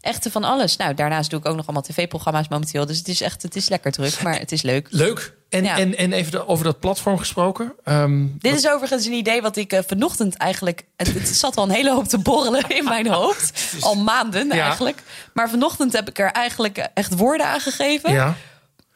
[0.00, 0.76] Echt van alles.
[0.76, 2.86] Nou, daarnaast doe ik ook nog allemaal tv-programma's momenteel.
[2.86, 4.86] Dus het is echt, het is lekker druk, maar het is leuk.
[4.90, 5.34] Leuk.
[5.54, 5.78] En, Ja.
[5.78, 7.72] en, en even de- over dat platform gesproken.
[7.84, 10.84] Ehm, Dit is overigens een idee wat ik eh, vanochtend eigenlijk...
[10.96, 13.74] Het, het zat al een hele hoop te borrelen in mijn hoofd.
[13.80, 14.64] Al maanden Ja.
[14.64, 15.02] eigenlijk.
[15.32, 18.12] Maar vanochtend heb ik er eigenlijk echt woorden aan gegeven.
[18.12, 18.34] ja.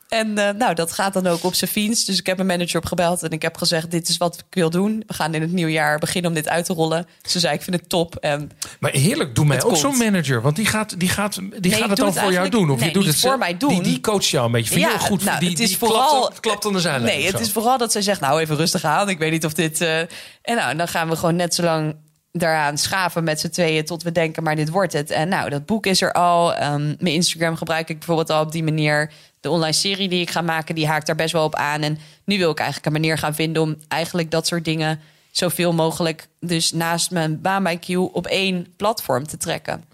[0.08, 2.04] En eh, nou, dat gaat dan ook op zijn fiets.
[2.04, 3.90] Dus ik heb mijn manager opgebeld en ik heb gezegd...
[3.90, 5.02] dit is wat ik wil doen.
[5.06, 7.06] We gaan in het nieuwjaar beginnen om dit uit te rollen.
[7.22, 8.16] Ze zei, ik vind het top.
[8.16, 10.42] En Maar heerlijk, doe mij ook zo'n manager.
[10.42, 12.70] Want die gaat, die gaat, die Nee, gaat het dan het voor jou doen.
[12.70, 13.68] Of nee, je doet het voor mij doen.
[13.68, 14.74] Die, die coacht jou een beetje.
[14.74, 15.24] Vind goed.
[15.24, 16.18] nou, die, het is die vooral...
[16.20, 17.18] klapt, klapt aan de zijlijn.
[17.18, 19.08] Nee, het is vooral dat zij zegt, nou even rustig aan.
[19.08, 19.80] Ik weet niet of dit...
[19.80, 20.08] eh, En
[20.56, 21.96] nou, dan gaan we gewoon net zo lang
[22.32, 23.84] daaraan schaven met z'n tweeën...
[23.84, 25.10] tot we denken, maar dit wordt het.
[25.10, 26.54] En nou, dat boek is er al.
[26.54, 29.10] Ehm, mijn Instagram gebruik ik bijvoorbeeld al op die manier.
[29.40, 31.82] De online serie die ik ga maken, die haakt daar best wel op aan.
[31.82, 33.62] En nu wil ik eigenlijk een manier gaan vinden...
[33.62, 36.28] om eigenlijk dat soort dingen zoveel mogelijk...
[36.40, 39.84] dus naast mijn baan bij Q op één platform te trekken.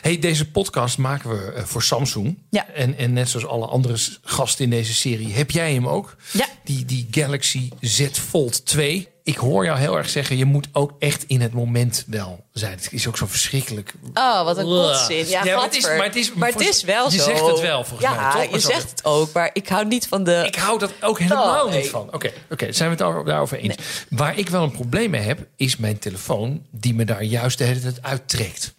[0.00, 2.38] Hey, deze podcast maken we eh, voor Samsung.
[2.50, 2.68] Ja.
[2.68, 6.16] En, en net zoals alle andere gasten in deze serie, heb jij hem ook?
[6.32, 6.46] Ja.
[6.64, 9.13] Die, die Galaxy Z Fold 2.
[9.26, 12.72] Ik hoor jou heel erg zeggen, je moet ook echt in het moment wel zijn.
[12.72, 13.94] Het is ook zo verschrikkelijk.
[14.14, 14.86] Oh, wat een Ugh.
[14.98, 15.28] kotzin.
[15.28, 17.24] Ja, Ja, maar het is- maar het is- maar het is wel je zo.
[17.24, 18.54] zegt het wel, volgens ja, mij, toch?
[18.54, 20.42] je zegt het ook, maar ik hou niet van de...
[20.46, 21.80] Ik hou dat ook helemaal Oh, nee.
[21.82, 22.08] niet van.
[22.12, 23.76] Oké, oké, zijn we het daar- daarover eens?
[24.10, 27.64] Waar ik wel een probleem mee heb, is mijn telefoon die me daar juist de
[27.64, 28.74] hele tijd uittrekt.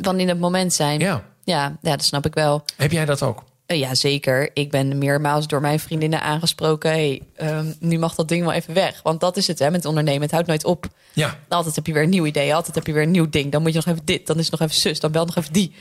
[0.00, 1.00] Van in het moment zijn.
[1.00, 1.24] Ja.
[1.44, 2.64] Ja, ja dat snap ik wel.
[2.76, 3.42] Heb jij dat ook?
[3.66, 4.50] Eh, ja, zeker.
[4.54, 6.90] Ik ben meermaals door mijn vriendinnen aangesproken.
[6.90, 9.00] Hey, ehm, nu mag dat ding wel even weg.
[9.02, 10.22] Want dat is het, hè, met ondernemen.
[10.22, 10.86] Het houdt nooit op.
[11.12, 11.38] Ja.
[11.48, 12.54] Altijd heb je weer een nieuw idee.
[12.54, 13.52] Altijd heb je weer een nieuw ding.
[13.52, 14.26] Dan moet je nog even dit.
[14.26, 15.00] Dan is het nog even zus.
[15.00, 15.74] Dan bel nog even die.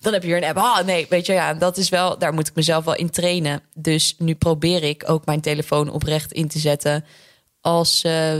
[0.00, 0.56] Dan heb je weer een app.
[0.56, 2.18] Ah, nee, weet je, ja, dat is wel.
[2.18, 3.62] Daar moet ik mezelf wel in trainen.
[3.74, 7.04] Dus nu probeer ik ook mijn telefoon oprecht in te zetten
[7.60, 8.38] als eh,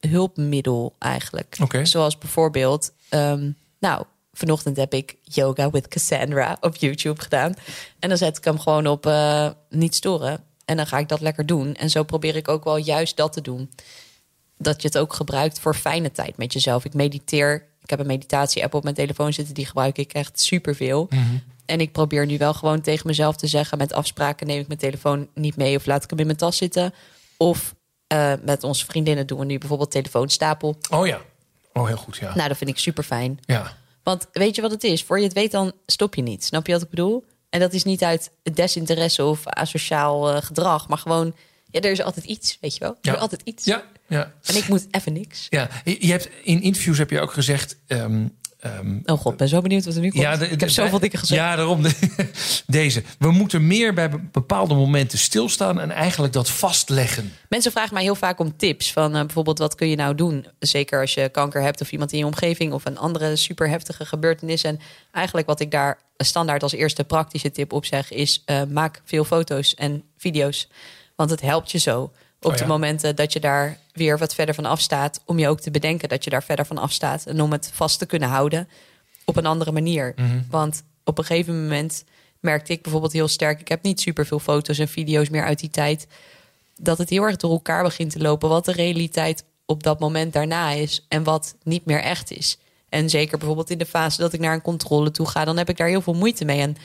[0.00, 1.56] hulpmiddel eigenlijk.
[1.62, 1.84] Oké.
[1.84, 4.04] Zoals bijvoorbeeld, ehm, nou,
[4.34, 7.54] vanochtend heb ik yoga with Cassandra op YouTube gedaan.
[7.98, 10.44] En dan zet ik hem gewoon op eh, niet storen.
[10.64, 11.74] En dan ga ik dat lekker doen.
[11.74, 13.70] En zo probeer ik ook wel juist dat te doen
[14.58, 16.84] dat je het ook gebruikt voor fijne tijd met jezelf.
[16.84, 17.66] Ik mediteer.
[17.82, 19.54] Ik heb een meditatie-app op mijn telefoon zitten.
[19.54, 21.08] Die gebruik ik echt superveel.
[21.66, 23.78] En ik probeer nu wel gewoon tegen mezelf te zeggen...
[23.78, 25.76] met afspraken neem ik mijn telefoon niet mee...
[25.76, 26.94] of laat ik hem in mijn tas zitten.
[27.36, 27.74] Of
[28.06, 30.76] eh, met onze vriendinnen doen we nu bijvoorbeeld telefoonstapel.
[30.90, 31.20] Oh ja.
[31.72, 32.34] Oh, heel goed, ja.
[32.34, 33.40] Nou, dat vind ik super fijn.
[33.44, 33.76] Ja.
[34.04, 35.02] Want weet je wat het is?
[35.04, 36.44] Voor je het weet, dan stop je niet.
[36.44, 37.24] Snap je wat ik bedoel?
[37.50, 40.88] En dat is niet uit desinteresse of asociaal eh, gedrag...
[40.88, 41.34] maar gewoon,
[41.70, 42.90] ja, er is altijd iets, weet je wel?
[42.90, 43.14] Er Ja.
[43.14, 43.64] is altijd iets.
[43.64, 44.32] Ja, ja.
[44.44, 45.46] En ik moet even niks.
[45.50, 45.68] ja.
[45.84, 47.76] Je je hebt, in interviews heb je ook gezegd...
[47.86, 48.26] ehm,
[48.64, 50.22] ehm, Oh god, ben zo benieuwd wat er nu komt.
[50.22, 51.40] Ja, de- ik heb zoveel dingen gezegd.
[51.40, 51.82] Ja, daarom.
[51.82, 52.30] de-
[52.66, 53.02] deze.
[53.18, 57.32] We moeten meer bij be- bepaalde momenten stilstaan en eigenlijk dat vastleggen.
[57.48, 58.92] Mensen vragen mij heel vaak om tips.
[58.92, 60.46] Van eh, bijvoorbeeld, wat kun je nou doen?
[60.58, 62.72] Zeker als je kanker hebt of iemand in je omgeving...
[62.72, 64.62] of een andere super heftige gebeurtenis.
[64.64, 64.78] En
[65.12, 68.10] eigenlijk wat ik daar standaard als eerste praktische tip op zeg...
[68.12, 70.68] is eh, maak veel foto's en video's.
[71.16, 72.12] Want het helpt je zo
[72.44, 72.62] op Oh ja.
[72.62, 75.20] de momenten dat je daar weer wat verder van afstaat...
[75.24, 77.26] om je ook te bedenken dat je daar verder van afstaat...
[77.26, 78.68] en om het vast te kunnen houden
[79.24, 80.12] op een andere manier.
[80.16, 80.40] Mhm.
[80.50, 82.04] Want op een gegeven moment
[82.40, 83.60] merkte ik bijvoorbeeld heel sterk...
[83.60, 86.06] ik heb niet super veel foto's en video's meer uit die tijd
[86.76, 88.48] dat het heel erg door elkaar begint te lopen.
[88.48, 92.58] Wat de realiteit op dat moment daarna is en wat niet meer echt is.
[92.88, 95.68] En zeker bijvoorbeeld in de fase dat ik naar een controle toe ga, dan heb
[95.68, 96.60] ik daar heel veel moeite mee.
[96.60, 96.76] En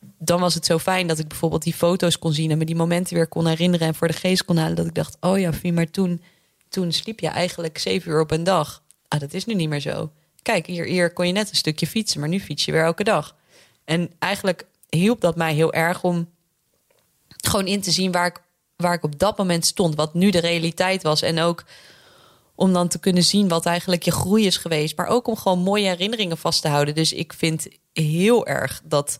[0.00, 2.76] dan was het zo fijn dat ik bijvoorbeeld die foto's kon zien en me die
[2.76, 4.76] momenten weer kon herinneren en voor de geest kon halen.
[4.76, 6.22] Dat ik dacht: oh ja, Fie, maar toen,
[6.68, 8.82] toen sliep je eigenlijk zeven uur op een dag.
[9.08, 10.10] Ah, dat is nu niet meer zo.
[10.42, 13.04] Kijk, hier, hier kon je net een stukje fietsen, maar nu fiets je weer elke
[13.04, 13.36] dag.
[13.84, 16.28] En eigenlijk hielp dat mij heel erg om
[17.28, 18.40] gewoon in te zien waar ik,
[18.76, 19.94] waar ik op dat moment stond.
[19.94, 21.22] Wat nu de realiteit was.
[21.22, 21.64] En ook
[22.54, 24.96] om dan te kunnen zien wat eigenlijk je groei is geweest.
[24.96, 26.94] Maar ook om gewoon mooie herinneringen vast te houden.
[26.94, 29.18] Dus ik vind heel erg dat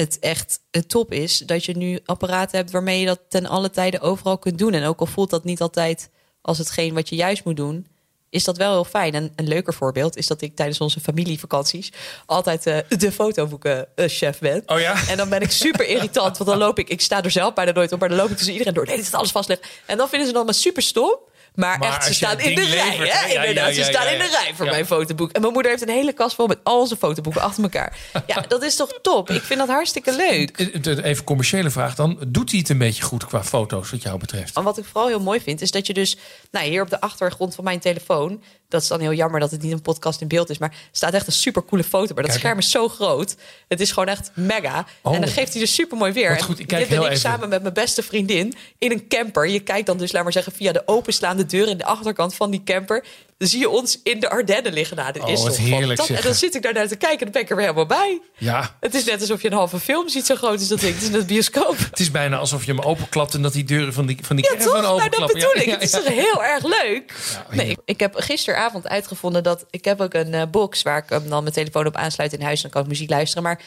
[0.00, 3.70] het echt het top is dat je nu apparaten hebt waarmee je dat ten alle
[3.70, 4.72] tijden overal kunt doen.
[4.72, 7.86] En ook al voelt dat niet altijd als hetgeen wat je juist moet doen,
[8.30, 9.14] is dat wel heel fijn.
[9.14, 11.92] En een leuker voorbeeld is dat ik tijdens onze familievakanties
[12.26, 14.62] altijd eh, de fotoboeken eh, ben.
[14.66, 15.08] Oh ja?
[15.08, 17.72] En dan ben ik super irritant, want dan loop ik, ik sta er zelf bijna
[17.72, 18.86] nooit op, maar dan loop ik tussen iedereen door.
[18.86, 19.66] Nee, dit is alles vastleggen.
[19.86, 21.18] En dan vinden ze dan maar super stom.
[21.58, 22.88] Maar, Maar echt, ze staan in de rij.
[22.88, 23.26] levert, hè?
[23.26, 25.32] Ja, Inderdaad, ja, ze staan in de rij voor mijn fotoboek.
[25.32, 27.96] En mijn moeder heeft een hele kast vol met al onze fotoboeken achter elkaar.
[28.26, 29.30] Ja, dat is toch top?
[29.30, 30.58] Ik vind dat hartstikke leuk.
[30.58, 32.18] Eh, eh, Even commerciële vraag dan.
[32.28, 34.56] Doet hij het een beetje goed qua foto's wat jou betreft?
[34.56, 36.16] En wat ik vooral heel mooi vind, is dat je dus...
[36.50, 38.42] Nou, hier op de achtergrond van mijn telefoon...
[38.68, 40.58] dat is dan heel jammer dat het niet een podcast in beeld is...
[40.58, 42.14] maar staat echt een super coole foto.
[42.14, 42.38] Maar dat Kijk.
[42.38, 43.36] scherm is zo groot.
[43.68, 44.86] Het is gewoon echt mega.
[45.02, 45.14] Oh.
[45.14, 46.30] En dan geeft hij dus super mooi weer.
[46.30, 47.18] En goed, ik kijk dit ben ik even.
[47.18, 49.48] samen met mijn beste vriendin in een camper.
[49.48, 51.68] Je kijkt dan dus, laat maar zeggen, via de openslaande deur...
[51.68, 53.04] in de achterkant van die camper...
[53.38, 54.96] Dan zie je ons in de Ardennen liggen.
[54.96, 56.00] Nou, dit Oh, is toch heerlijk.
[56.00, 57.86] En dan zit ik daar naar te kijken en dan ben ik er weer helemaal
[57.86, 58.20] bij.
[58.36, 60.94] Ja, Het is net alsof je een halve film ziet, zo groot is dat ding.
[60.94, 61.78] Het is net bioscoop.
[61.78, 64.52] het is bijna alsof je hem openklapt en dat die deuren van die, van die
[64.52, 64.80] Ja, toch?
[64.82, 65.66] Nou, dat bedoel Ja, ik.
[65.66, 67.14] ja, Het is toch heel erg leuk?
[67.50, 69.66] Nee, ik- ik heb gisteravond uitgevonden dat...
[69.70, 72.42] Ik heb ook een eh, box waar ik hem dan mijn telefoon op aansluit in
[72.42, 72.56] huis...
[72.56, 73.42] en dan kan ik muziek luisteren.
[73.42, 73.60] Maar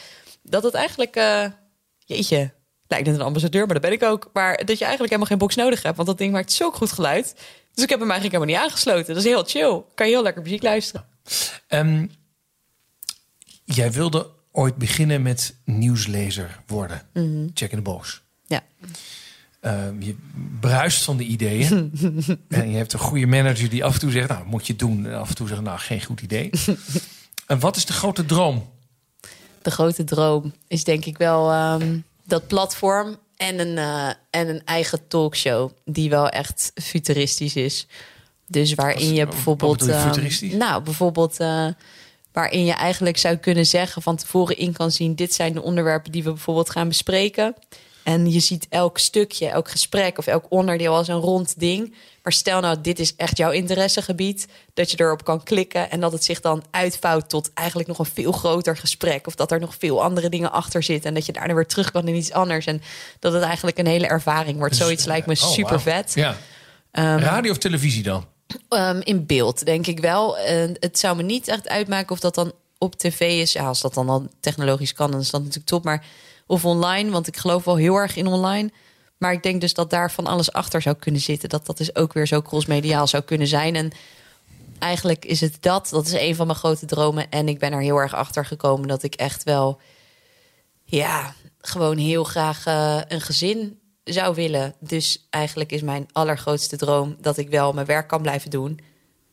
[0.43, 1.15] dat het eigenlijk...
[1.15, 1.45] eh,
[2.05, 2.53] jeetje,
[2.87, 4.29] lijkt net een ambassadeur, maar dat ben ik ook.
[4.33, 5.95] Maar dat je eigenlijk helemaal geen box nodig hebt.
[5.95, 7.35] Want dat ding maakt zo goed geluid.
[7.73, 9.13] Dus ik heb hem eigenlijk helemaal niet aangesloten.
[9.13, 9.83] Dat is heel chill.
[9.95, 11.05] Kan je heel lekker muziek luisteren.
[11.67, 12.07] Ehm,
[13.63, 17.01] jij wilde ooit beginnen met nieuwslezer worden.
[17.13, 17.47] Mhm.
[17.53, 18.21] Check in the box.
[18.47, 18.63] Ja.
[19.59, 20.15] Ehm, je
[20.59, 21.91] bruist van de ideeën.
[22.47, 25.05] en je hebt een goede manager die af en toe zegt, nou, moet je doen.
[25.05, 26.49] En af en toe zegt, nou, geen goed idee.
[27.47, 28.69] en wat is de grote droom?
[29.61, 34.61] de grote droom is denk ik wel ehm, dat platform en een, eh, en een
[34.65, 37.87] eigen talkshow die wel echt futuristisch is.
[38.47, 39.85] Dus waarin je bijvoorbeeld.
[39.85, 40.53] je futuristisch?
[40.53, 41.39] nou, bijvoorbeeld.
[41.39, 41.67] eh,
[42.31, 46.11] waarin je eigenlijk zou kunnen zeggen van tevoren in kan zien: dit zijn de onderwerpen
[46.11, 47.55] die we bijvoorbeeld gaan bespreken.
[48.03, 51.95] En je ziet elk stukje, elk gesprek of elk onderdeel als een rond ding.
[52.23, 54.47] Maar stel nou, dit is echt jouw interessegebied.
[54.73, 58.05] Dat je erop kan klikken en dat het zich dan uitvouwt tot eigenlijk nog een
[58.05, 59.27] veel groter gesprek.
[59.27, 61.09] Of dat er nog veel andere dingen achter zitten.
[61.09, 62.65] En dat je daarna weer terug kan in iets anders.
[62.65, 62.81] En
[63.19, 64.73] dat het eigenlijk een hele ervaring wordt.
[64.73, 66.11] Dus, Zoiets lijkt me oh, super vet.
[66.15, 66.37] Ja.
[67.17, 68.25] Radio of televisie dan?
[68.69, 70.37] Ehm, in beeld, denk ik wel.
[70.79, 73.51] Het zou me niet echt uitmaken of dat dan op tv is.
[73.51, 75.83] Ja, als dat dan al technologisch kan, dan is dat natuurlijk top.
[75.83, 76.05] Maar
[76.51, 78.71] of online, want ik geloof wel heel erg in online.
[79.17, 81.49] Maar ik denk dus dat daar van alles achter zou kunnen zitten.
[81.49, 83.75] Dat dat dus ook weer zo crossmediaal zou kunnen zijn.
[83.75, 83.91] En
[84.79, 85.89] eigenlijk is het dat.
[85.91, 87.29] Dat is een van mijn grote dromen.
[87.29, 89.79] En ik ben er heel erg achter gekomen dat ik echt wel...
[90.83, 94.75] Ja, gewoon heel graag eh, een gezin zou willen.
[94.79, 98.79] Dus eigenlijk is mijn allergrootste droom dat ik wel mijn werk kan blijven doen.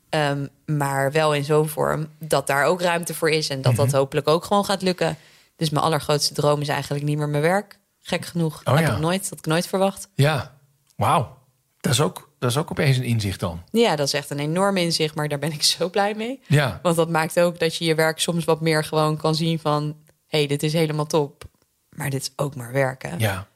[0.08, 3.48] Ehm, maar wel in zo'n vorm dat daar ook ruimte voor is.
[3.48, 5.16] En dat dat hopelijk ook gewoon gaat lukken.
[5.58, 7.78] Dus mijn allergrootste droom is eigenlijk niet meer mijn werk.
[8.00, 8.60] Gek genoeg.
[8.64, 8.92] Oh ja.
[8.92, 10.08] ik nooit, had ik nooit verwacht.
[10.14, 10.54] Ja.
[10.96, 11.36] Wauw.
[11.80, 13.62] Dat is, ook, dat is ook opeens een inzicht dan.
[13.70, 15.14] Ja, dat is echt een enorm inzicht.
[15.14, 16.40] Maar daar ben ik zo blij mee.
[16.46, 16.78] Ja.
[16.82, 19.96] Want dat maakt ook dat je je werk soms wat meer gewoon kan zien van...
[20.26, 21.44] hé, hey, dit is helemaal top.
[21.88, 23.18] Maar dit is ook maar werken.
[23.18, 23.46] Ja.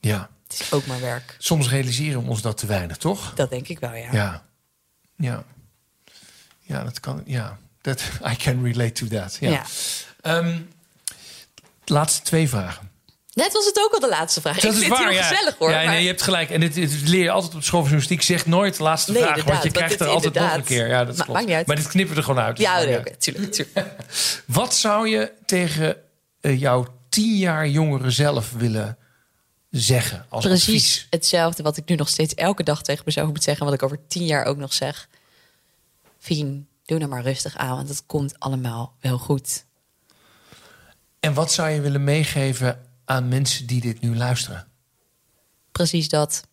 [0.00, 0.30] Ja.
[0.46, 1.36] Het is ook maar werk.
[1.38, 3.34] Soms realiseren we ons dat te weinig, toch?
[3.34, 4.12] Dat denk ik wel, ja.
[4.12, 4.44] Ja.
[5.16, 5.44] Ja.
[6.60, 7.22] Ja, dat kan.
[7.24, 7.58] Ja.
[7.80, 9.36] Dat, I can relate to that.
[9.40, 9.50] Ja.
[9.50, 9.64] Ja.
[10.20, 10.58] Ehm,
[11.92, 12.90] laatste twee vragen.
[13.32, 14.54] Net was het ook al de laatste vraag.
[14.54, 15.26] Dat ik is vind waar, het heel ja.
[15.28, 15.70] gezellig hoor.
[15.70, 16.50] Ja, maar- nee, je hebt gelijk.
[16.50, 18.22] En dit, dit leer je altijd op school van journalistiek.
[18.22, 20.88] Zeg nooit de laatste Nee, vraag, want je krijgt er altijd nog een keer.
[20.88, 21.46] Ja, dat Ma- klopt.
[21.48, 21.66] maakt.
[21.66, 22.58] Maar dit knippen we er gewoon uit.
[22.58, 23.86] Ja, nee, tuurlijk, tuurlijk.
[24.46, 25.96] Wat zou je tegen
[26.40, 28.98] eh, jouw tien jaar jongere zelf willen
[29.70, 31.06] zeggen als Precies advies?
[31.10, 33.64] hetzelfde wat ik nu nog steeds elke dag tegen mezelf moet zeggen.
[33.64, 35.08] Wat ik over tien jaar ook nog zeg.
[36.18, 39.64] Fien, doe nou maar rustig aan, want het komt allemaal wel goed.
[41.20, 44.68] En wat zou je willen meegeven aan mensen die dit nu luisteren?
[45.72, 46.46] Precies dat.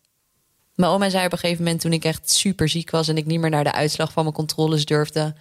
[0.74, 3.08] Mijn oma zei op een gegeven moment toen ik echt super ziek was...
[3.08, 5.34] en ik niet meer naar de uitslag van mijn controles durfde.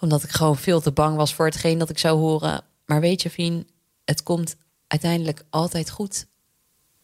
[0.00, 2.64] Omdat ik gewoon veel te bang was voor hetgeen dat ik zou horen.
[2.86, 3.68] Maar weet je, Fien,
[4.04, 6.26] het komt uiteindelijk altijd goed.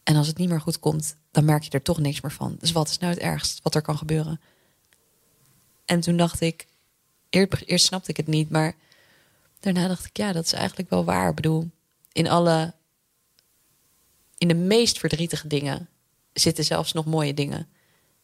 [0.02, 2.56] En als het niet meer goed komt, dan merk je er toch niks meer van.
[2.58, 4.40] Dus wat is nou het ergst wat er kan gebeuren?
[5.84, 6.66] En toen dacht ik...
[7.30, 8.74] Eerst, eerst snapte ik het niet, maar
[9.64, 10.16] daarna dacht ik...
[10.16, 11.28] ja, dat is eigenlijk wel waar.
[11.28, 11.70] Ik bedoel,
[12.12, 12.74] in alle
[14.38, 15.88] in de meest verdrietige dingen
[16.32, 17.68] zitten zelfs nog mooie dingen.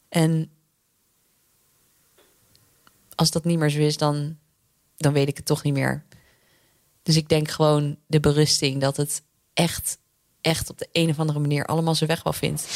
[0.09, 0.51] En
[3.15, 4.39] als dat niet meer zo is, dan,
[4.97, 6.05] dan weet ik het toch niet meer.
[7.03, 9.23] Dus ik denk gewoon de berusting dat het
[9.53, 9.99] echt,
[10.41, 12.67] echt op de een of andere manier allemaal zijn weg wel vindt.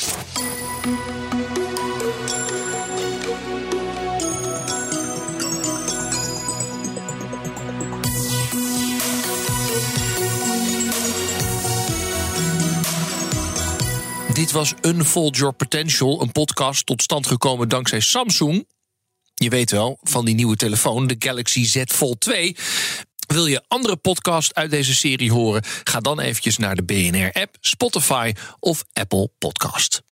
[14.34, 18.66] Dit was Unfold Your Potential, een podcast tot stand gekomen dankzij Samsung.
[19.34, 22.56] Je weet wel, van die nieuwe telefoon, de Galaxy Z Fold 2.
[23.26, 25.62] Wil je andere podcasts uit deze serie horen?
[25.84, 30.02] Ga dan eventjes naar de BNR-app, Spotify of Apple Podcast.